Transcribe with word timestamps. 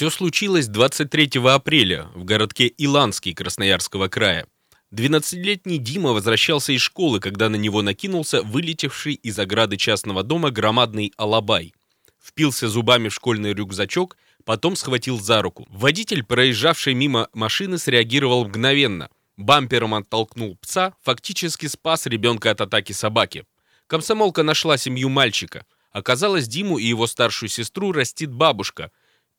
Все 0.00 0.08
случилось 0.08 0.66
23 0.66 1.30
апреля 1.44 2.08
в 2.14 2.24
городке 2.24 2.72
Иланский 2.78 3.34
Красноярского 3.34 4.08
края. 4.08 4.46
12-летний 4.94 5.76
Дима 5.76 6.12
возвращался 6.12 6.72
из 6.72 6.80
школы, 6.80 7.20
когда 7.20 7.50
на 7.50 7.56
него 7.56 7.82
накинулся 7.82 8.42
вылетевший 8.42 9.12
из 9.12 9.38
ограды 9.38 9.76
частного 9.76 10.22
дома 10.22 10.50
громадный 10.50 11.12
алабай. 11.18 11.74
Впился 12.18 12.70
зубами 12.70 13.10
в 13.10 13.14
школьный 13.14 13.52
рюкзачок, 13.52 14.16
потом 14.46 14.74
схватил 14.74 15.20
за 15.20 15.42
руку. 15.42 15.66
Водитель, 15.68 16.24
проезжавший 16.24 16.94
мимо 16.94 17.28
машины, 17.34 17.76
среагировал 17.76 18.46
мгновенно. 18.46 19.10
Бампером 19.36 19.92
оттолкнул 19.92 20.56
пса, 20.62 20.94
фактически 21.02 21.66
спас 21.66 22.06
ребенка 22.06 22.52
от 22.52 22.62
атаки 22.62 22.92
собаки. 22.92 23.44
Комсомолка 23.86 24.44
нашла 24.44 24.78
семью 24.78 25.10
мальчика. 25.10 25.66
Оказалось, 25.92 26.48
Диму 26.48 26.78
и 26.78 26.86
его 26.86 27.06
старшую 27.06 27.50
сестру 27.50 27.92
растит 27.92 28.32
бабушка. 28.32 28.92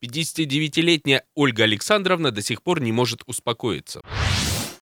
59-летняя 0.04 1.24
Ольга 1.36 1.64
Александровна 1.64 2.32
до 2.32 2.42
сих 2.42 2.64
пор 2.64 2.82
не 2.82 2.92
может 2.92 3.22
успокоиться. 3.28 4.02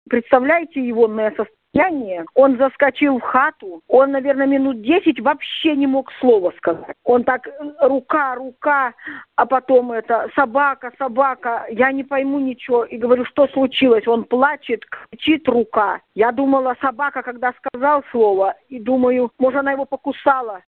Представляете 0.09 0.85
его 0.85 1.07
на 1.07 1.31
состояние? 1.31 2.25
Он 2.33 2.57
заскочил 2.57 3.19
в 3.19 3.21
хату, 3.21 3.81
он, 3.87 4.11
наверное, 4.11 4.47
минут 4.47 4.81
10 4.81 5.19
вообще 5.19 5.75
не 5.75 5.87
мог 5.87 6.11
слова 6.19 6.51
сказать. 6.57 6.95
Он 7.03 7.23
так, 7.23 7.47
рука, 7.81 8.35
рука, 8.35 8.93
а 9.35 9.45
потом 9.45 9.91
это, 9.91 10.29
собака, 10.35 10.91
собака, 10.97 11.65
я 11.69 11.91
не 11.91 12.03
пойму 12.03 12.39
ничего. 12.39 12.85
И 12.85 12.97
говорю, 12.97 13.25
что 13.25 13.47
случилось? 13.49 14.07
Он 14.07 14.23
плачет, 14.23 14.83
кричит 15.11 15.47
рука. 15.47 16.01
Я 16.15 16.31
думала, 16.31 16.75
собака, 16.81 17.21
когда 17.21 17.53
сказал 17.53 18.03
слово, 18.11 18.55
и 18.69 18.79
думаю, 18.79 19.31
может, 19.37 19.59
она 19.59 19.73
его 19.73 19.85
покусала. 19.85 20.61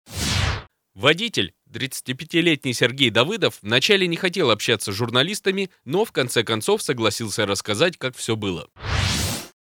Водитель, 0.93 1.53
35-летний 1.71 2.73
Сергей 2.73 3.09
Давыдов, 3.09 3.59
вначале 3.61 4.07
не 4.07 4.17
хотел 4.17 4.51
общаться 4.51 4.91
с 4.91 4.95
журналистами, 4.95 5.69
но 5.85 6.03
в 6.03 6.11
конце 6.11 6.43
концов 6.43 6.81
согласился 6.81 7.45
рассказать, 7.45 7.97
как 7.97 8.17
все 8.17 8.35
было. 8.35 8.67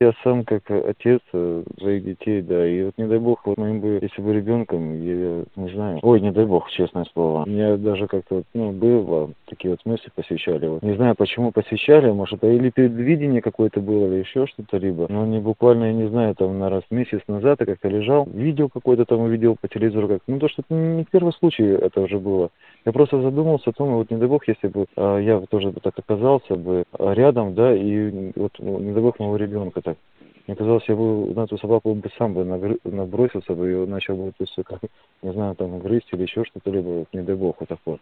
Я 0.01 0.13
сам 0.23 0.45
как 0.45 0.63
отец 0.71 1.21
э, 1.31 1.63
своих 1.77 2.03
детей, 2.03 2.41
да, 2.41 2.67
и 2.67 2.85
вот 2.85 2.97
не 2.97 3.05
дай 3.05 3.19
бог, 3.19 3.45
вот 3.45 3.59
моим 3.59 3.81
бы, 3.81 3.99
если 4.01 4.19
бы 4.19 4.33
ребенком, 4.33 4.99
я 4.99 5.43
не 5.55 5.69
знаю, 5.75 5.99
ой, 6.01 6.19
не 6.21 6.31
дай 6.31 6.43
бог, 6.43 6.71
честное 6.71 7.05
слово. 7.13 7.47
Меня 7.47 7.77
даже 7.77 8.07
как-то, 8.07 8.41
ну, 8.55 8.71
было, 8.71 9.29
такие 9.45 9.69
вот 9.69 9.85
мысли 9.85 10.09
посвящали. 10.15 10.65
Вот. 10.65 10.81
Не 10.81 10.95
знаю, 10.95 11.13
почему 11.13 11.51
посвящали, 11.51 12.09
может, 12.09 12.39
это 12.39 12.47
или 12.47 12.71
предвидение 12.71 13.43
какое-то 13.43 13.79
было, 13.79 14.07
или 14.07 14.21
еще 14.21 14.47
что-то 14.47 14.77
либо. 14.77 15.05
Но 15.07 15.23
не 15.27 15.37
буквально, 15.37 15.83
я 15.83 15.93
не 15.93 16.07
знаю, 16.09 16.33
там, 16.33 16.57
на 16.57 16.71
раз 16.71 16.81
месяц 16.89 17.21
назад 17.27 17.59
я 17.59 17.67
как-то 17.67 17.87
лежал, 17.87 18.27
видео 18.33 18.69
какое-то 18.69 19.05
там 19.05 19.19
увидел 19.19 19.55
по 19.55 19.67
телевизору, 19.67 20.07
как, 20.07 20.21
ну, 20.25 20.39
то, 20.39 20.49
что 20.49 20.63
это 20.63 20.73
не 20.73 21.05
первый 21.05 21.33
случай 21.33 21.63
это 21.63 22.01
уже 22.01 22.17
было. 22.17 22.49
Я 22.85 22.91
просто 22.91 23.21
задумался 23.21 23.69
о 23.69 23.73
том, 23.73 23.93
вот 23.93 24.09
не 24.09 24.17
дай 24.17 24.27
бог, 24.27 24.47
если 24.47 24.67
бы 24.67 24.87
а, 24.95 25.19
я 25.19 25.39
тоже 25.41 25.71
так 25.83 25.93
оказался 25.99 26.55
бы 26.55 26.83
а, 26.97 27.13
рядом, 27.13 27.53
да, 27.53 27.75
и 27.75 28.31
вот 28.35 28.53
ну, 28.57 28.79
не 28.79 28.91
дай 28.91 29.03
бог 29.03 29.19
моего 29.19 29.35
ребенка 29.35 29.81
так. 29.81 29.90
Мне 30.47 30.55
казалось, 30.55 30.83
я 30.87 30.95
бы 30.95 31.33
на 31.33 31.43
эту 31.43 31.57
собаку 31.57 31.93
бы 31.93 32.09
сам 32.17 32.33
бы 32.33 32.43
набросился 32.43 33.53
бы 33.53 33.71
и 33.71 33.87
начал 33.87 34.15
бы, 34.15 34.31
то 34.31 34.43
есть, 34.43 34.55
как, 34.65 34.81
не 35.21 35.31
знаю, 35.31 35.55
там, 35.55 35.79
грызть 35.79 36.09
или 36.11 36.23
еще 36.23 36.43
что-то, 36.45 36.71
либо, 36.71 37.05
не 37.13 37.21
дай 37.21 37.35
бог, 37.35 37.57
вот 37.59 37.69
так 37.69 37.79
вот. 37.85 37.99